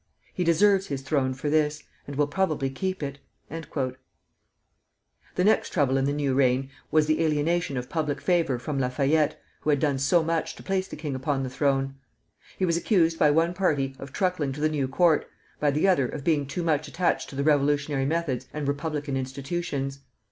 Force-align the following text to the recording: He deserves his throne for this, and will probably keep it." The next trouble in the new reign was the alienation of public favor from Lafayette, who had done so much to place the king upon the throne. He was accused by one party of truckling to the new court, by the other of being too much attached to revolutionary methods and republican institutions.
He 0.33 0.43
deserves 0.43 0.87
his 0.87 1.03
throne 1.03 1.35
for 1.35 1.47
this, 1.51 1.83
and 2.07 2.15
will 2.15 2.25
probably 2.25 2.71
keep 2.71 3.03
it." 3.03 3.19
The 3.51 3.97
next 5.43 5.69
trouble 5.71 5.95
in 5.95 6.05
the 6.05 6.11
new 6.11 6.33
reign 6.33 6.71
was 6.89 7.05
the 7.05 7.23
alienation 7.23 7.77
of 7.77 7.87
public 7.87 8.19
favor 8.19 8.57
from 8.57 8.79
Lafayette, 8.79 9.39
who 9.59 9.69
had 9.69 9.79
done 9.79 9.99
so 9.99 10.23
much 10.23 10.55
to 10.55 10.63
place 10.63 10.87
the 10.87 10.95
king 10.95 11.13
upon 11.13 11.43
the 11.43 11.51
throne. 11.51 11.97
He 12.57 12.65
was 12.65 12.77
accused 12.77 13.19
by 13.19 13.29
one 13.29 13.53
party 13.53 13.95
of 13.99 14.11
truckling 14.11 14.53
to 14.53 14.59
the 14.59 14.69
new 14.69 14.87
court, 14.87 15.29
by 15.59 15.69
the 15.69 15.87
other 15.87 16.07
of 16.07 16.23
being 16.23 16.47
too 16.47 16.63
much 16.63 16.87
attached 16.87 17.29
to 17.29 17.43
revolutionary 17.43 18.05
methods 18.07 18.47
and 18.51 18.67
republican 18.67 19.15
institutions. 19.15 19.99